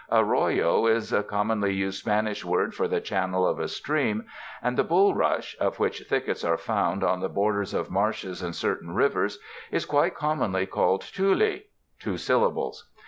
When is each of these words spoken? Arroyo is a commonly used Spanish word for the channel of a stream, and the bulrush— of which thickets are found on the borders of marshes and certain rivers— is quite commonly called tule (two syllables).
Arroyo 0.11 0.87
is 0.87 1.13
a 1.13 1.21
commonly 1.21 1.75
used 1.75 1.99
Spanish 1.99 2.43
word 2.43 2.73
for 2.73 2.87
the 2.87 2.99
channel 2.99 3.45
of 3.45 3.59
a 3.59 3.67
stream, 3.67 4.25
and 4.59 4.75
the 4.75 4.83
bulrush— 4.83 5.55
of 5.61 5.77
which 5.77 5.99
thickets 6.09 6.43
are 6.43 6.57
found 6.57 7.03
on 7.03 7.19
the 7.19 7.29
borders 7.29 7.71
of 7.71 7.91
marshes 7.91 8.41
and 8.41 8.55
certain 8.55 8.95
rivers— 8.95 9.37
is 9.79 9.85
quite 9.85 10.15
commonly 10.15 10.65
called 10.65 11.01
tule 11.03 11.59
(two 11.99 12.17
syllables). 12.17 12.89